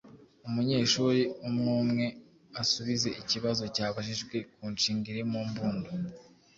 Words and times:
Umunyeshuri 0.47 1.21
umwumwe 1.47 2.05
asubize 2.61 3.09
ikibazo 3.21 3.63
cyabajijwe 3.75 4.35
ku 4.53 4.61
nshinga 4.73 5.05
iri 5.13 5.23
mu 5.31 5.41
mbundo, 5.49 5.89